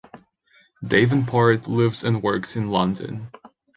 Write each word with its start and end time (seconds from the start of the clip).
Davenport 0.83 1.67
lives 1.67 2.03
and 2.03 2.23
works 2.23 2.55
in 2.55 2.69
London. 2.71 3.29